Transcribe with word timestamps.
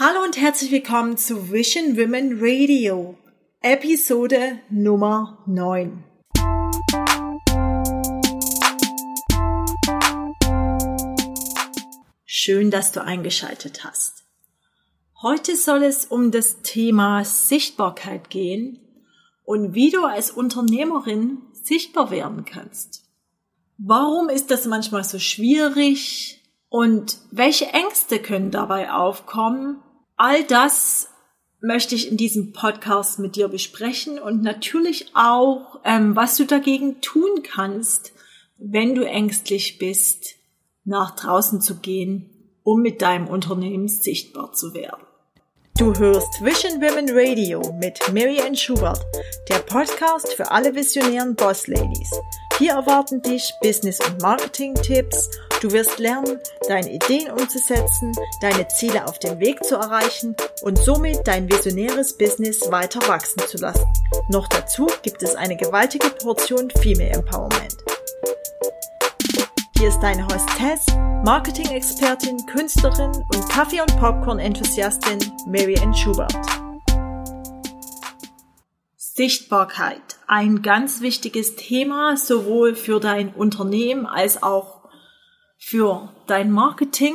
Hallo 0.00 0.22
und 0.22 0.36
herzlich 0.36 0.70
willkommen 0.70 1.16
zu 1.16 1.50
Vision 1.50 1.96
Women 1.96 2.38
Radio, 2.40 3.18
Episode 3.62 4.60
Nummer 4.70 5.42
9. 5.46 6.04
Schön, 12.24 12.70
dass 12.70 12.92
du 12.92 13.02
eingeschaltet 13.02 13.82
hast. 13.82 14.22
Heute 15.20 15.56
soll 15.56 15.82
es 15.82 16.04
um 16.04 16.30
das 16.30 16.62
Thema 16.62 17.24
Sichtbarkeit 17.24 18.30
gehen 18.30 18.78
und 19.42 19.74
wie 19.74 19.90
du 19.90 20.04
als 20.04 20.30
Unternehmerin 20.30 21.38
sichtbar 21.52 22.12
werden 22.12 22.44
kannst. 22.44 23.02
Warum 23.78 24.28
ist 24.28 24.52
das 24.52 24.64
manchmal 24.64 25.02
so 25.02 25.18
schwierig 25.18 26.40
und 26.68 27.18
welche 27.32 27.66
Ängste 27.66 28.20
können 28.20 28.52
dabei 28.52 28.92
aufkommen 28.92 29.82
All 30.20 30.42
das 30.42 31.10
möchte 31.60 31.94
ich 31.94 32.10
in 32.10 32.16
diesem 32.16 32.52
Podcast 32.52 33.20
mit 33.20 33.36
dir 33.36 33.46
besprechen 33.46 34.18
und 34.18 34.42
natürlich 34.42 35.12
auch, 35.14 35.78
ähm, 35.84 36.16
was 36.16 36.36
du 36.36 36.44
dagegen 36.44 37.00
tun 37.00 37.44
kannst, 37.44 38.12
wenn 38.56 38.96
du 38.96 39.06
ängstlich 39.06 39.78
bist, 39.78 40.34
nach 40.84 41.14
draußen 41.14 41.60
zu 41.60 41.76
gehen, 41.76 42.30
um 42.64 42.82
mit 42.82 43.00
deinem 43.00 43.28
Unternehmen 43.28 43.86
sichtbar 43.86 44.52
zu 44.54 44.74
werden. 44.74 45.06
Du 45.78 45.94
hörst 45.94 46.42
Vision 46.42 46.82
Women 46.82 47.10
Radio 47.12 47.62
mit 47.78 48.00
Marianne 48.12 48.56
Schubert, 48.56 49.00
der 49.48 49.60
Podcast 49.60 50.32
für 50.32 50.50
alle 50.50 50.74
visionären 50.74 51.36
Boss 51.36 51.68
Ladies. 51.68 52.10
Hier 52.58 52.72
erwarten 52.72 53.22
dich 53.22 53.52
Business- 53.62 54.00
und 54.04 54.20
Marketing-Tipps. 54.20 55.30
Du 55.60 55.72
wirst 55.72 55.98
lernen, 55.98 56.38
deine 56.68 56.92
Ideen 56.92 57.32
umzusetzen, 57.32 58.12
deine 58.40 58.68
Ziele 58.68 59.06
auf 59.08 59.18
dem 59.18 59.40
Weg 59.40 59.64
zu 59.64 59.74
erreichen 59.74 60.36
und 60.62 60.78
somit 60.78 61.26
dein 61.26 61.50
visionäres 61.50 62.16
Business 62.16 62.70
weiter 62.70 63.00
wachsen 63.08 63.40
zu 63.40 63.58
lassen. 63.58 63.84
Noch 64.28 64.46
dazu 64.46 64.86
gibt 65.02 65.20
es 65.24 65.34
eine 65.34 65.56
gewaltige 65.56 66.10
Portion 66.10 66.70
Female 66.80 67.10
Empowerment. 67.10 67.76
Hier 69.76 69.88
ist 69.88 69.98
deine 69.98 70.24
Hostess, 70.26 70.86
Marketing-Expertin, 71.24 72.46
Künstlerin 72.46 73.10
und 73.34 73.48
Kaffee- 73.48 73.80
und 73.80 73.98
Popcorn-Enthusiastin 73.98 75.18
Marianne 75.48 75.96
Schubert. 75.96 76.36
Sichtbarkeit. 78.96 80.00
Ein 80.28 80.62
ganz 80.62 81.00
wichtiges 81.00 81.56
Thema, 81.56 82.16
sowohl 82.16 82.76
für 82.76 83.00
dein 83.00 83.34
Unternehmen 83.34 84.06
als 84.06 84.44
auch 84.44 84.77
für 85.68 86.14
dein 86.26 86.50
Marketing. 86.50 87.14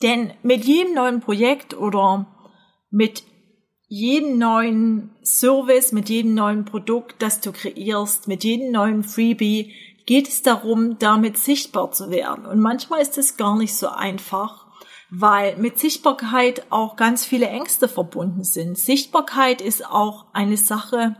Denn 0.00 0.32
mit 0.42 0.64
jedem 0.64 0.94
neuen 0.94 1.20
Projekt 1.20 1.76
oder 1.76 2.26
mit 2.90 3.24
jedem 3.88 4.38
neuen 4.38 5.10
Service, 5.24 5.90
mit 5.90 6.08
jedem 6.08 6.34
neuen 6.34 6.64
Produkt, 6.64 7.20
das 7.20 7.40
du 7.40 7.50
kreierst, 7.50 8.28
mit 8.28 8.44
jedem 8.44 8.70
neuen 8.70 9.02
Freebie, 9.02 9.74
geht 10.06 10.28
es 10.28 10.42
darum, 10.42 10.98
damit 11.00 11.36
sichtbar 11.36 11.90
zu 11.90 12.10
werden. 12.10 12.46
Und 12.46 12.60
manchmal 12.60 13.00
ist 13.00 13.18
es 13.18 13.36
gar 13.36 13.58
nicht 13.58 13.74
so 13.74 13.88
einfach, 13.88 14.66
weil 15.10 15.56
mit 15.56 15.80
Sichtbarkeit 15.80 16.70
auch 16.70 16.94
ganz 16.94 17.24
viele 17.24 17.48
Ängste 17.48 17.88
verbunden 17.88 18.44
sind. 18.44 18.78
Sichtbarkeit 18.78 19.60
ist 19.60 19.84
auch 19.84 20.26
eine 20.32 20.56
Sache 20.56 21.16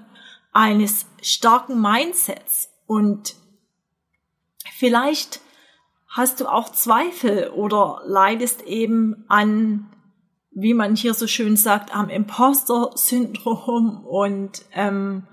eines 0.53 1.07
starken 1.21 1.81
Mindsets 1.81 2.71
und 2.87 3.35
vielleicht 4.77 5.41
hast 6.11 6.41
du 6.41 6.47
auch 6.47 6.70
Zweifel 6.70 7.50
oder 7.50 8.03
leidest 8.05 8.62
eben 8.62 9.25
an, 9.28 9.89
wie 10.50 10.75
man 10.75 10.97
hier 10.97 11.14
so 11.14 11.27
schön 11.27 11.56
sagt, 11.56 11.94
am 11.94 12.08
Imposter-Syndrom 12.11 14.05
und 14.05 14.64
ähm, 14.72 15.27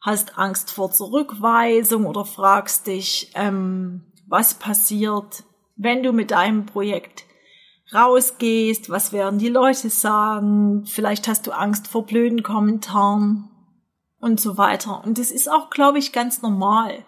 hast 0.00 0.36
Angst 0.36 0.72
vor 0.72 0.90
Zurückweisung 0.90 2.06
oder 2.06 2.24
fragst 2.24 2.88
dich, 2.88 3.30
ähm, 3.34 4.04
was 4.26 4.54
passiert, 4.54 5.44
wenn 5.76 6.02
du 6.02 6.12
mit 6.12 6.32
deinem 6.32 6.66
Projekt 6.66 7.24
rausgehst, 7.94 8.90
was 8.90 9.12
werden 9.12 9.38
die 9.38 9.48
Leute 9.48 9.90
sagen, 9.90 10.84
vielleicht 10.86 11.28
hast 11.28 11.46
du 11.46 11.52
Angst 11.52 11.86
vor 11.86 12.04
blöden 12.04 12.42
Kommentaren 12.42 13.48
und 14.18 14.40
so 14.40 14.58
weiter. 14.58 15.04
Und 15.04 15.18
das 15.18 15.30
ist 15.30 15.48
auch, 15.48 15.70
glaube 15.70 15.98
ich, 15.98 16.12
ganz 16.12 16.42
normal. 16.42 17.04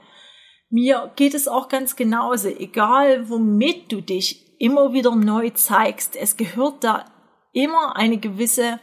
Mir 0.70 1.12
geht 1.16 1.34
es 1.34 1.48
auch 1.48 1.68
ganz 1.68 1.96
genauso, 1.96 2.48
egal 2.48 3.30
womit 3.30 3.90
du 3.90 4.02
dich 4.02 4.58
immer 4.58 4.92
wieder 4.92 5.14
neu 5.14 5.50
zeigst, 5.50 6.16
es 6.16 6.36
gehört 6.36 6.84
da 6.84 7.04
immer 7.52 7.96
eine 7.96 8.18
gewisse 8.18 8.78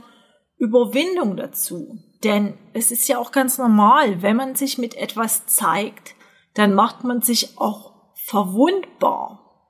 Überwindung 0.57 1.38
dazu. 1.38 2.00
Denn 2.24 2.57
es 2.74 2.91
ist 2.91 3.07
ja 3.07 3.19
auch 3.19 3.31
ganz 3.31 3.57
normal, 3.57 4.22
wenn 4.22 4.35
man 4.35 4.56
sich 4.56 4.78
mit 4.78 4.95
etwas 4.95 5.45
zeigt, 5.45 6.16
dann 6.56 6.74
macht 6.74 7.03
man 7.03 7.22
sich 7.22 7.57
auch 7.59 8.13
verwundbar 8.16 9.69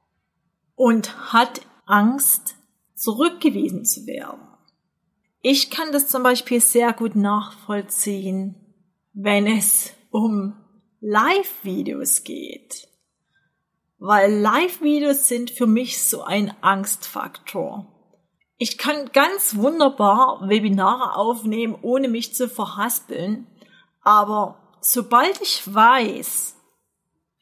und 0.75 1.33
hat 1.33 1.61
Angst, 1.85 2.55
zurückgewiesen 2.95 3.83
zu 3.83 4.05
werden. 4.07 4.39
Ich 5.41 5.69
kann 5.69 5.91
das 5.91 6.07
zum 6.07 6.23
Beispiel 6.23 6.61
sehr 6.61 6.93
gut 6.93 7.15
nachvollziehen, 7.15 8.55
wenn 9.13 9.45
es 9.45 9.93
um 10.11 10.55
Live-Videos 11.00 12.23
geht. 12.23 12.88
Weil 13.97 14.33
Live-Videos 14.33 15.28
sind 15.28 15.51
für 15.51 15.67
mich 15.67 16.03
so 16.03 16.23
ein 16.23 16.53
Angstfaktor. 16.61 17.88
Ich 18.57 18.78
kann 18.78 19.11
ganz 19.11 19.55
wunderbar 19.55 20.47
Webinare 20.47 21.16
aufnehmen, 21.16 21.78
ohne 21.81 22.07
mich 22.07 22.34
zu 22.34 22.47
verhaspeln. 22.47 23.47
Aber 24.01 24.78
sobald 24.81 25.41
ich 25.41 25.73
weiß, 25.73 26.55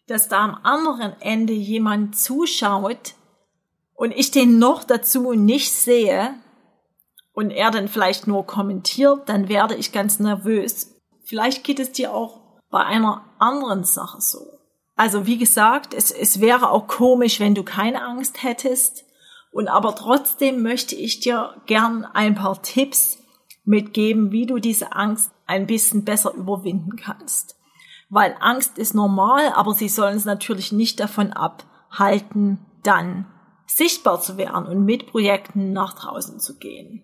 dass 0.08 0.28
da 0.28 0.44
am 0.44 0.56
anderen 0.64 1.20
Ende 1.22 1.54
jemand 1.54 2.18
zuschaut, 2.18 3.16
und 4.04 4.12
ich 4.12 4.32
den 4.32 4.60
noch 4.60 4.84
dazu 4.84 5.34
nicht 5.34 5.72
sehe 5.72 6.36
und 7.32 7.52
er 7.52 7.72
dann 7.72 7.88
vielleicht 7.88 8.28
nur 8.28 8.46
kommentiert, 8.46 9.30
dann 9.30 9.48
werde 9.48 9.76
ich 9.76 9.92
ganz 9.92 10.20
nervös. 10.20 10.94
Vielleicht 11.24 11.64
geht 11.64 11.80
es 11.80 11.92
dir 11.92 12.14
auch 12.14 12.42
bei 12.74 12.84
einer 12.84 13.24
anderen 13.38 13.84
Sache 13.84 14.20
so. 14.20 14.60
Also 14.96 15.28
wie 15.28 15.38
gesagt, 15.38 15.94
es, 15.94 16.10
es 16.10 16.42
wäre 16.42 16.72
auch 16.72 16.88
komisch, 16.88 17.40
wenn 17.40 17.54
du 17.54 17.62
keine 17.62 18.04
Angst 18.04 18.42
hättest. 18.42 19.06
Und 19.52 19.68
aber 19.68 19.94
trotzdem 19.94 20.64
möchte 20.64 20.96
ich 20.96 21.20
dir 21.20 21.62
gern 21.68 22.04
ein 22.04 22.34
paar 22.34 22.60
Tipps 22.64 23.20
mitgeben, 23.64 24.32
wie 24.32 24.48
du 24.48 24.58
diese 24.58 24.94
Angst 24.94 25.32
ein 25.46 25.68
bisschen 25.68 26.04
besser 26.04 26.34
überwinden 26.34 26.96
kannst. 26.96 27.60
Weil 28.10 28.36
Angst 28.40 28.80
ist 28.80 28.96
normal, 28.96 29.54
aber 29.54 29.76
sie 29.76 29.88
sollen 29.88 30.18
es 30.18 30.26
natürlich 30.26 30.72
nicht 30.72 31.00
davon 31.00 31.32
abhalten, 31.32 32.58
dann 32.82 33.28
sichtbar 33.68 34.20
zu 34.20 34.36
werden 34.38 34.66
und 34.66 34.84
mit 34.84 35.12
Projekten 35.12 35.74
nach 35.74 35.94
draußen 35.94 36.40
zu 36.40 36.58
gehen. 36.58 37.04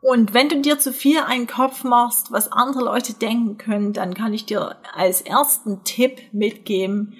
Und 0.00 0.32
wenn 0.32 0.48
du 0.48 0.60
dir 0.60 0.78
zu 0.78 0.92
viel 0.92 1.20
einen 1.20 1.46
Kopf 1.46 1.84
machst, 1.84 2.32
was 2.32 2.50
andere 2.50 2.84
Leute 2.84 3.12
denken 3.12 3.58
können, 3.58 3.92
dann 3.92 4.14
kann 4.14 4.32
ich 4.32 4.46
dir 4.46 4.76
als 4.94 5.20
ersten 5.20 5.84
Tipp 5.84 6.20
mitgeben. 6.32 7.14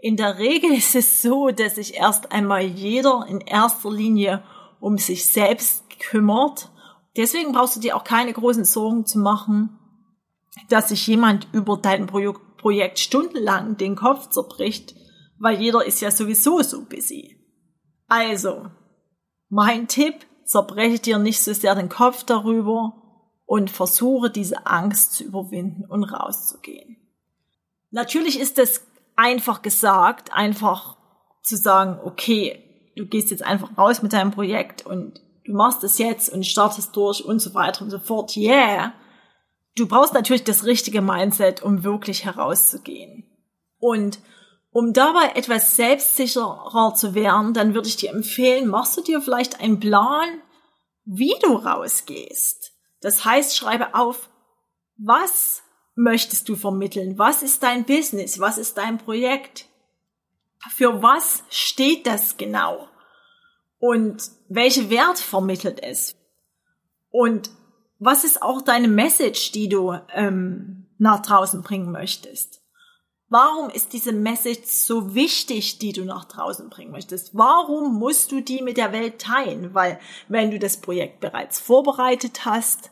In 0.00 0.16
der 0.16 0.38
Regel 0.38 0.72
ist 0.72 0.94
es 0.94 1.22
so, 1.22 1.48
dass 1.48 1.76
sich 1.76 1.94
erst 1.94 2.30
einmal 2.30 2.62
jeder 2.62 3.26
in 3.28 3.40
erster 3.40 3.90
Linie 3.90 4.42
um 4.78 4.98
sich 4.98 5.32
selbst 5.32 5.84
kümmert. 5.98 6.70
Deswegen 7.16 7.52
brauchst 7.52 7.76
du 7.76 7.80
dir 7.80 7.96
auch 7.96 8.04
keine 8.04 8.32
großen 8.32 8.64
Sorgen 8.64 9.06
zu 9.06 9.18
machen, 9.18 9.78
dass 10.68 10.90
sich 10.90 11.06
jemand 11.06 11.48
über 11.52 11.78
dein 11.78 12.06
Projekt 12.06 12.98
stundenlang 12.98 13.76
den 13.76 13.96
Kopf 13.96 14.28
zerbricht, 14.28 14.94
weil 15.38 15.60
jeder 15.60 15.84
ist 15.84 16.00
ja 16.00 16.10
sowieso 16.10 16.62
so 16.62 16.84
busy. 16.84 17.36
Also, 18.06 18.66
mein 19.48 19.88
Tipp, 19.88 20.26
zerbreche 20.48 20.98
dir 20.98 21.18
nicht 21.18 21.40
so 21.40 21.52
sehr 21.52 21.74
den 21.74 21.88
Kopf 21.88 22.24
darüber 22.24 22.94
und 23.46 23.70
versuche 23.70 24.30
diese 24.30 24.66
Angst 24.66 25.14
zu 25.14 25.24
überwinden 25.24 25.84
und 25.84 26.04
rauszugehen. 26.04 26.96
Natürlich 27.90 28.38
ist 28.38 28.58
es 28.58 28.86
einfach 29.16 29.62
gesagt, 29.62 30.32
einfach 30.32 30.96
zu 31.42 31.56
sagen, 31.56 31.98
okay, 32.04 32.92
du 32.96 33.06
gehst 33.06 33.30
jetzt 33.30 33.42
einfach 33.42 33.76
raus 33.78 34.02
mit 34.02 34.12
deinem 34.12 34.30
Projekt 34.30 34.84
und 34.84 35.20
du 35.44 35.52
machst 35.52 35.82
es 35.84 35.98
jetzt 35.98 36.30
und 36.30 36.44
startest 36.44 36.94
durch 36.96 37.24
und 37.24 37.40
so 37.40 37.54
weiter 37.54 37.82
und 37.82 37.90
so 37.90 37.98
fort. 37.98 38.36
Yeah. 38.36 38.92
Du 39.76 39.86
brauchst 39.86 40.14
natürlich 40.14 40.44
das 40.44 40.64
richtige 40.64 41.00
Mindset, 41.00 41.62
um 41.62 41.84
wirklich 41.84 42.24
herauszugehen. 42.24 43.24
Und 43.78 44.18
um 44.78 44.92
dabei 44.92 45.32
etwas 45.34 45.74
selbstsicherer 45.74 46.94
zu 46.94 47.12
werden, 47.12 47.52
dann 47.52 47.74
würde 47.74 47.88
ich 47.88 47.96
dir 47.96 48.10
empfehlen, 48.10 48.68
machst 48.68 48.96
du 48.96 49.00
dir 49.00 49.20
vielleicht 49.20 49.60
einen 49.60 49.80
Plan, 49.80 50.40
wie 51.04 51.34
du 51.42 51.54
rausgehst. 51.54 52.74
Das 53.00 53.24
heißt, 53.24 53.56
schreibe 53.56 53.96
auf, 53.96 54.30
was 54.96 55.64
möchtest 55.96 56.48
du 56.48 56.54
vermitteln? 56.54 57.18
Was 57.18 57.42
ist 57.42 57.64
dein 57.64 57.86
Business? 57.86 58.38
Was 58.38 58.56
ist 58.56 58.78
dein 58.78 58.98
Projekt? 58.98 59.66
Für 60.76 61.02
was 61.02 61.42
steht 61.50 62.06
das 62.06 62.36
genau? 62.36 62.88
Und 63.80 64.30
welche 64.48 64.90
Wert 64.90 65.18
vermittelt 65.18 65.82
es? 65.82 66.14
Und 67.10 67.50
was 67.98 68.22
ist 68.22 68.42
auch 68.42 68.62
deine 68.62 68.86
Message, 68.86 69.50
die 69.50 69.68
du 69.68 69.98
ähm, 70.14 70.86
nach 70.98 71.20
draußen 71.20 71.62
bringen 71.62 71.90
möchtest? 71.90 72.62
Warum 73.30 73.68
ist 73.68 73.92
diese 73.92 74.12
Message 74.12 74.66
so 74.66 75.14
wichtig, 75.14 75.78
die 75.78 75.92
du 75.92 76.04
nach 76.04 76.24
draußen 76.24 76.70
bringen 76.70 76.92
möchtest? 76.92 77.34
Warum 77.34 77.98
musst 77.98 78.32
du 78.32 78.40
die 78.40 78.62
mit 78.62 78.78
der 78.78 78.92
Welt 78.92 79.20
teilen? 79.20 79.74
Weil 79.74 80.00
wenn 80.28 80.50
du 80.50 80.58
das 80.58 80.78
Projekt 80.78 81.20
bereits 81.20 81.60
vorbereitet 81.60 82.46
hast, 82.46 82.90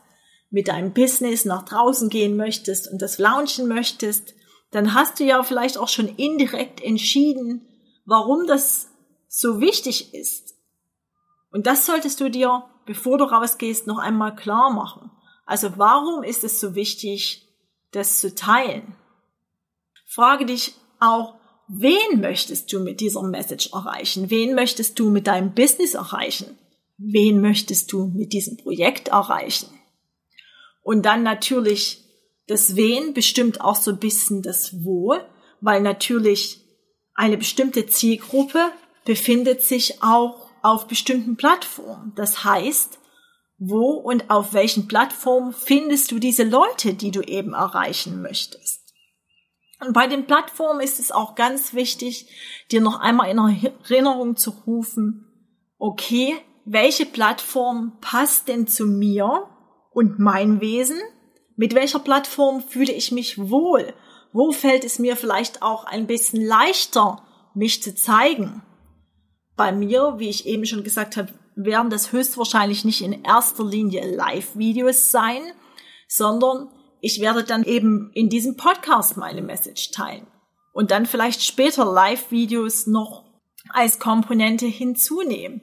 mit 0.51 0.67
deinem 0.67 0.93
Business 0.93 1.43
nach 1.43 1.65
draußen 1.65 2.09
gehen 2.09 2.37
möchtest 2.37 2.89
und 2.91 3.01
das 3.01 3.17
launchen 3.17 3.67
möchtest, 3.67 4.35
dann 4.71 4.93
hast 4.93 5.19
du 5.19 5.23
ja 5.23 5.41
vielleicht 5.41 5.77
auch 5.77 5.87
schon 5.87 6.07
indirekt 6.07 6.81
entschieden, 6.81 7.67
warum 8.05 8.45
das 8.45 8.89
so 9.27 9.59
wichtig 9.59 10.13
ist. 10.13 10.55
Und 11.51 11.65
das 11.65 11.85
solltest 11.85 12.19
du 12.19 12.29
dir, 12.29 12.63
bevor 12.85 13.17
du 13.17 13.23
rausgehst, 13.23 13.87
noch 13.87 13.97
einmal 13.97 14.35
klar 14.35 14.69
machen. 14.69 15.09
Also 15.45 15.77
warum 15.77 16.23
ist 16.23 16.43
es 16.43 16.59
so 16.59 16.75
wichtig, 16.75 17.47
das 17.91 18.19
zu 18.19 18.35
teilen? 18.35 18.95
Frage 20.09 20.45
dich 20.45 20.73
auch, 20.99 21.35
wen 21.67 22.21
möchtest 22.21 22.71
du 22.71 22.79
mit 22.79 23.01
dieser 23.01 23.23
Message 23.23 23.71
erreichen? 23.73 24.29
Wen 24.29 24.55
möchtest 24.55 24.97
du 24.97 25.09
mit 25.09 25.27
deinem 25.27 25.53
Business 25.53 25.95
erreichen? 25.95 26.57
Wen 26.97 27.41
möchtest 27.41 27.91
du 27.91 28.07
mit 28.07 28.31
diesem 28.31 28.57
Projekt 28.57 29.09
erreichen? 29.09 29.69
Und 30.81 31.05
dann 31.05 31.23
natürlich 31.23 32.03
das 32.47 32.77
Wen 32.77 33.13
bestimmt 33.13 33.59
auch 33.59 33.75
so 33.75 33.91
ein 33.91 33.99
bisschen 33.99 34.41
das 34.41 34.83
Wo, 34.85 35.17
weil 35.59 35.81
natürlich 35.81 36.61
eine 37.13 37.37
bestimmte 37.37 37.85
Zielgruppe 37.87 38.71
befindet 39.03 39.61
sich 39.61 40.01
auch 40.01 40.49
auf 40.61 40.87
bestimmten 40.87 41.35
Plattformen. 41.35 42.13
Das 42.15 42.45
heißt, 42.45 42.99
wo 43.57 43.91
und 43.91 44.29
auf 44.29 44.53
welchen 44.53 44.87
Plattformen 44.87 45.51
findest 45.51 46.11
du 46.11 46.19
diese 46.19 46.43
Leute, 46.43 46.93
die 46.93 47.11
du 47.11 47.21
eben 47.21 47.53
erreichen 47.53 48.21
möchtest? 48.21 48.86
Und 49.79 49.93
bei 49.93 50.07
den 50.07 50.25
Plattformen 50.25 50.81
ist 50.81 50.99
es 50.99 51.11
auch 51.11 51.35
ganz 51.35 51.73
wichtig, 51.73 52.27
dir 52.71 52.81
noch 52.81 52.99
einmal 52.99 53.29
in 53.29 53.37
Erinnerung 53.37 54.35
zu 54.35 54.51
rufen, 54.65 55.25
okay, 55.77 56.35
welche 56.65 57.05
Plattform 57.05 57.97
passt 58.01 58.47
denn 58.47 58.67
zu 58.67 58.85
mir 58.85 59.47
und 59.91 60.19
mein 60.19 60.59
Wesen? 60.61 60.99
Mit 61.55 61.75
welcher 61.75 61.99
Plattform 61.99 62.61
fühle 62.61 62.91
ich 62.91 63.11
mich 63.11 63.49
wohl? 63.49 63.93
Wo 64.33 64.51
fällt 64.51 64.83
es 64.83 64.99
mir 64.99 65.15
vielleicht 65.15 65.61
auch 65.61 65.85
ein 65.85 66.07
bisschen 66.07 66.45
leichter, 66.45 67.23
mich 67.53 67.81
zu 67.81 67.95
zeigen? 67.95 68.63
Bei 69.55 69.71
mir, 69.71 70.15
wie 70.17 70.29
ich 70.29 70.45
eben 70.45 70.65
schon 70.65 70.83
gesagt 70.83 71.17
habe, 71.17 71.33
werden 71.55 71.89
das 71.89 72.11
höchstwahrscheinlich 72.11 72.85
nicht 72.85 73.01
in 73.01 73.23
erster 73.23 73.63
Linie 73.63 74.15
Live-Videos 74.15 75.09
sein, 75.09 75.41
sondern 76.07 76.69
ich 77.07 77.21
werde 77.21 77.45
dann 77.45 77.63
eben 77.63 78.11
in 78.11 78.27
diesem 78.27 78.57
Podcast 78.57 79.15
meine 79.15 79.41
Message 79.41 79.91
teilen 79.91 80.27
und 80.73 80.91
dann 80.91 81.05
vielleicht 81.05 81.41
später 81.41 81.85
Live-Videos 81.85 82.85
noch 82.85 83.23
als 83.69 83.97
Komponente 83.97 84.65
hinzunehmen. 84.65 85.61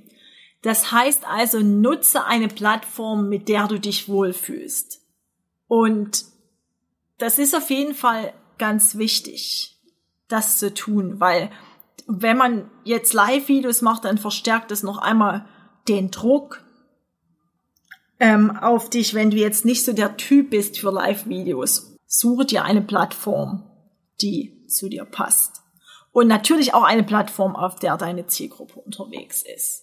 Das 0.62 0.90
heißt 0.90 1.26
also, 1.26 1.60
nutze 1.60 2.24
eine 2.24 2.48
Plattform, 2.48 3.28
mit 3.28 3.50
der 3.50 3.68
du 3.68 3.78
dich 3.78 4.08
wohlfühlst. 4.08 5.02
Und 5.68 6.24
das 7.18 7.38
ist 7.38 7.54
auf 7.54 7.68
jeden 7.68 7.94
Fall 7.94 8.32
ganz 8.56 8.96
wichtig, 8.96 9.78
das 10.28 10.58
zu 10.58 10.72
tun, 10.72 11.20
weil 11.20 11.50
wenn 12.06 12.38
man 12.38 12.70
jetzt 12.84 13.12
Live-Videos 13.12 13.82
macht, 13.82 14.06
dann 14.06 14.16
verstärkt 14.16 14.70
es 14.70 14.82
noch 14.82 14.96
einmal 14.96 15.44
den 15.88 16.10
Druck, 16.10 16.63
ähm, 18.20 18.56
auf 18.56 18.90
dich, 18.90 19.14
wenn 19.14 19.30
du 19.30 19.36
jetzt 19.36 19.64
nicht 19.64 19.84
so 19.84 19.92
der 19.92 20.16
Typ 20.16 20.50
bist 20.50 20.78
für 20.78 20.90
Live-Videos. 20.90 21.96
Suche 22.06 22.44
dir 22.44 22.64
eine 22.64 22.82
Plattform, 22.82 23.64
die 24.20 24.66
zu 24.68 24.88
dir 24.88 25.04
passt. 25.04 25.62
Und 26.12 26.28
natürlich 26.28 26.74
auch 26.74 26.84
eine 26.84 27.02
Plattform, 27.02 27.56
auf 27.56 27.76
der 27.76 27.96
deine 27.96 28.26
Zielgruppe 28.26 28.78
unterwegs 28.80 29.42
ist. 29.42 29.82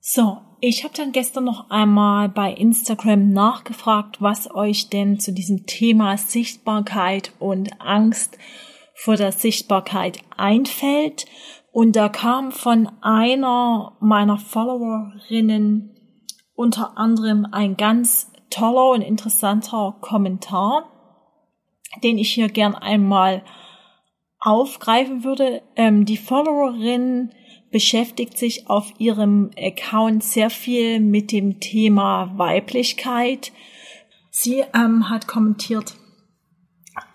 So, 0.00 0.38
ich 0.60 0.82
habe 0.82 0.94
dann 0.96 1.12
gestern 1.12 1.44
noch 1.44 1.70
einmal 1.70 2.28
bei 2.28 2.52
Instagram 2.52 3.32
nachgefragt, 3.32 4.20
was 4.20 4.52
euch 4.52 4.88
denn 4.88 5.20
zu 5.20 5.32
diesem 5.32 5.66
Thema 5.66 6.18
Sichtbarkeit 6.18 7.32
und 7.38 7.80
Angst 7.80 8.36
vor 8.94 9.16
der 9.16 9.30
Sichtbarkeit 9.30 10.18
einfällt. 10.36 11.26
Und 11.70 11.94
da 11.94 12.08
kam 12.08 12.52
von 12.52 12.88
einer 13.00 13.96
meiner 14.00 14.38
Followerinnen 14.38 15.92
unter 16.54 16.98
anderem 16.98 17.46
ein 17.50 17.76
ganz 17.76 18.30
toller 18.50 18.90
und 18.90 19.02
interessanter 19.02 19.96
Kommentar, 20.00 20.88
den 22.02 22.18
ich 22.18 22.32
hier 22.32 22.48
gern 22.48 22.74
einmal 22.74 23.42
aufgreifen 24.38 25.24
würde. 25.24 25.62
Ähm, 25.76 26.04
die 26.04 26.16
Followerin 26.16 27.30
beschäftigt 27.70 28.36
sich 28.36 28.68
auf 28.68 28.92
ihrem 28.98 29.50
Account 29.58 30.22
sehr 30.22 30.50
viel 30.50 31.00
mit 31.00 31.32
dem 31.32 31.60
Thema 31.60 32.36
Weiblichkeit. 32.36 33.52
Sie 34.30 34.62
ähm, 34.74 35.08
hat 35.08 35.26
kommentiert, 35.26 35.94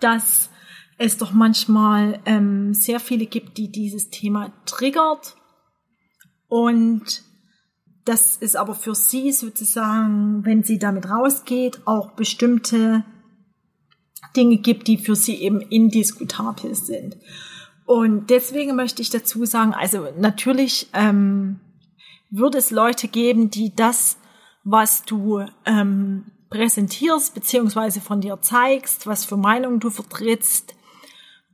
dass 0.00 0.50
es 0.98 1.16
doch 1.16 1.32
manchmal 1.32 2.20
ähm, 2.26 2.74
sehr 2.74 2.98
viele 2.98 3.26
gibt, 3.26 3.56
die 3.56 3.70
dieses 3.70 4.10
Thema 4.10 4.52
triggert 4.66 5.36
und 6.48 7.22
das 8.08 8.36
ist 8.36 8.56
aber 8.56 8.74
für 8.74 8.94
sie 8.94 9.32
sozusagen, 9.32 10.44
wenn 10.44 10.62
sie 10.62 10.78
damit 10.78 11.10
rausgeht, 11.10 11.86
auch 11.86 12.12
bestimmte 12.12 13.04
Dinge 14.34 14.56
gibt, 14.58 14.88
die 14.88 14.96
für 14.96 15.14
sie 15.14 15.36
eben 15.36 15.60
indiskutabel 15.60 16.74
sind. 16.74 17.16
Und 17.84 18.30
deswegen 18.30 18.76
möchte 18.76 19.02
ich 19.02 19.10
dazu 19.10 19.44
sagen, 19.44 19.74
also 19.74 20.06
natürlich 20.18 20.88
ähm, 20.94 21.60
würde 22.30 22.58
es 22.58 22.70
Leute 22.70 23.08
geben, 23.08 23.50
die 23.50 23.74
das, 23.74 24.16
was 24.64 25.04
du 25.04 25.44
ähm, 25.66 26.32
präsentierst, 26.50 27.34
beziehungsweise 27.34 28.00
von 28.00 28.20
dir 28.20 28.38
zeigst, 28.40 29.06
was 29.06 29.24
für 29.24 29.36
Meinungen 29.36 29.80
du 29.80 29.90
vertrittst 29.90 30.74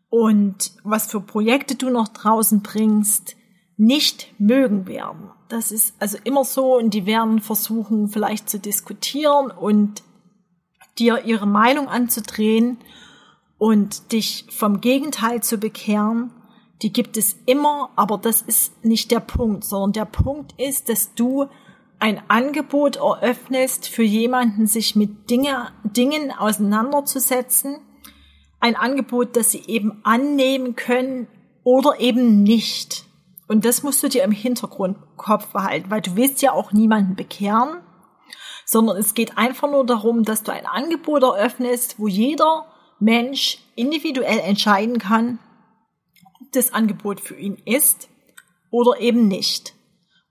und 0.09 0.73
was 0.85 1.11
für 1.11 1.21
Projekte 1.21 1.75
du 1.75 1.91
noch 1.91 2.09
draußen 2.09 2.63
bringst, 2.63 3.37
nicht 3.77 4.35
mögen 4.39 4.87
werden. 4.87 5.31
Das 5.49 5.73
ist 5.73 5.95
also 5.99 6.19
immer 6.25 6.45
so 6.45 6.77
und 6.77 6.95
die 6.95 7.07
werden 7.07 7.41
versuchen 7.41 8.09
vielleicht 8.09 8.49
zu 8.49 8.59
diskutieren 8.59 9.51
und 9.51 10.03
dir 10.99 11.25
ihre 11.25 11.47
Meinung 11.47 11.89
anzudrehen 11.89 12.79
und 13.59 14.13
dich 14.13 14.47
vom 14.51 14.81
Gegenteil 14.81 15.43
zu 15.43 15.59
bekehren. 15.59 16.31
Die 16.83 16.93
gibt 16.93 17.17
es 17.17 17.37
immer, 17.47 17.91
aber 17.97 18.19
das 18.19 18.43
ist 18.43 18.85
nicht 18.85 19.11
der 19.11 19.21
Punkt, 19.21 19.65
sondern 19.65 19.93
der 19.93 20.05
Punkt 20.05 20.55
ist, 20.61 20.89
dass 20.89 21.15
du 21.15 21.47
ein 21.99 22.21
Angebot 22.29 22.97
eröffnest 22.97 23.89
für 23.89 24.03
jemanden, 24.03 24.67
sich 24.67 24.95
mit 24.95 25.31
Dinge, 25.31 25.73
Dingen 25.85 26.31
auseinanderzusetzen. 26.33 27.79
Ein 28.61 28.77
Angebot, 28.77 29.37
das 29.37 29.53
sie 29.53 29.63
eben 29.67 30.01
annehmen 30.05 30.77
können 30.77 31.29
oder 31.63 32.01
eben 32.01 32.43
nicht. 32.43 33.07
Und 33.47 33.65
das 33.65 33.83
musst 33.83 34.03
du 34.03 34.09
dir 34.09 34.25
im 34.25 34.33
Hintergrund 34.33 34.97
Kopf 35.17 35.49
behalten, 35.49 35.91
weil 35.91 36.01
du 36.01 36.17
willst 36.17 36.43
ja 36.43 36.53
auch 36.53 36.73
niemanden 36.73 37.15
bekehren, 37.15 37.81
sondern 38.65 38.97
es 38.97 39.15
geht 39.15 39.37
einfach 39.37 39.71
nur 39.71 39.85
darum, 39.85 40.23
dass 40.23 40.43
du 40.43 40.53
ein 40.53 40.67
Angebot 40.67 41.23
eröffnest, 41.23 41.99
wo 41.99 42.09
jeder 42.09 42.67
Mensch 42.99 43.59
individuell 43.77 44.39
entscheiden 44.39 44.99
kann, 44.99 45.39
ob 46.41 46.53
das 46.53 46.73
Angebot 46.73 47.21
für 47.21 47.37
ihn 47.37 47.57
ist 47.67 48.09
oder 48.71 48.99
eben 49.01 49.29
nicht. 49.29 49.75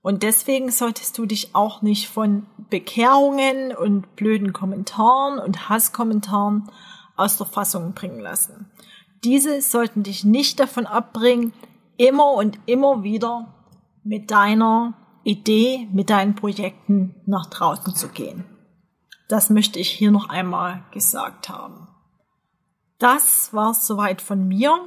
Und 0.02 0.24
deswegen 0.24 0.70
solltest 0.70 1.18
du 1.18 1.26
dich 1.26 1.56
auch 1.56 1.82
nicht 1.82 2.10
von 2.10 2.46
Bekehrungen 2.70 3.74
und 3.74 4.16
blöden 4.16 4.52
Kommentaren 4.52 5.40
und 5.40 5.70
Hasskommentaren 5.70 6.70
aus 7.16 7.38
der 7.38 7.48
Fassung 7.48 7.94
bringen 7.94 8.20
lassen. 8.20 8.70
Diese 9.24 9.62
sollten 9.62 10.04
dich 10.04 10.26
nicht 10.26 10.60
davon 10.60 10.86
abbringen, 10.86 11.54
immer 11.98 12.34
und 12.34 12.60
immer 12.66 13.04
wieder 13.04 13.54
mit 14.04 14.32
deiner 14.32 14.94
Idee, 15.24 15.88
mit 15.92 16.10
deinen 16.10 16.36
Projekten 16.36 17.16
nach 17.26 17.46
draußen 17.48 17.96
zu 17.96 18.10
gehen. 18.10 18.46
Das 19.30 19.50
möchte 19.50 19.80
ich 19.80 19.90
hier 19.90 20.12
noch 20.12 20.30
einmal 20.30 20.84
gesagt 20.92 21.50
haben. 21.50 21.88
Das 23.00 23.54
war 23.54 23.74
soweit 23.74 24.22
von 24.22 24.48
mir 24.48 24.78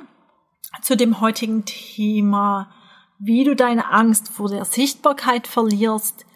zu 0.82 0.96
dem 0.96 1.20
heutigen 1.20 1.64
Thema, 1.64 2.70
wie 3.18 3.44
du 3.44 3.56
deine 3.56 3.90
Angst 3.90 4.28
vor 4.28 4.48
der 4.48 4.64
Sichtbarkeit 4.64 5.46
verlierst. 5.46 6.26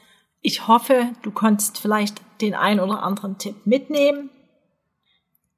Ich 0.40 0.66
hoffe, 0.66 1.10
du 1.22 1.30
konntest 1.30 1.78
vielleicht 1.78 2.22
den 2.40 2.54
ein 2.54 2.80
oder 2.80 3.02
anderen 3.02 3.38
Tipp 3.38 3.66
mitnehmen. 3.66 4.30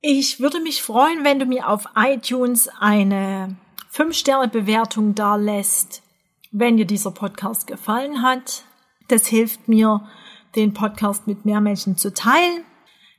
Ich 0.01 0.41
würde 0.41 0.61
mich 0.61 0.83
freuen, 0.83 1.25
wenn 1.25 1.39
du 1.39 1.47
mir 1.47 1.69
auf 1.69 1.89
iTunes 1.95 2.69
eine 2.69 3.57
5-Sterne-Bewertung 3.93 5.15
da 5.15 5.37
lässt, 5.37 6.03
wenn 6.51 6.77
dir 6.77 6.87
dieser 6.87 7.11
Podcast 7.11 7.67
gefallen 7.67 8.23
hat. 8.23 8.65
Das 9.09 9.27
hilft 9.27 9.69
mir, 9.69 10.09
den 10.57 10.73
Podcast 10.73 11.27
mit 11.27 11.45
mehr 11.45 11.61
Menschen 11.61 11.97
zu 11.97 12.13
teilen. 12.13 12.65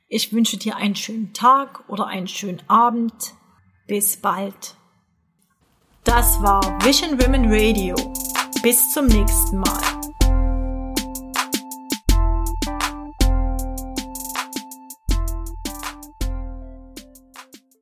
Ich 0.08 0.32
wünsche 0.32 0.56
dir 0.56 0.76
einen 0.76 0.96
schönen 0.96 1.32
Tag 1.32 1.84
oder 1.88 2.06
einen 2.06 2.28
schönen 2.28 2.62
Abend. 2.68 3.34
Bis 3.86 4.16
bald. 4.16 4.74
Das 6.04 6.40
war 6.42 6.62
Vision 6.84 7.20
Women 7.20 7.46
Radio. 7.48 7.94
Bis 8.62 8.92
zum 8.92 9.06
nächsten 9.06 9.58
Mal. 9.58 10.03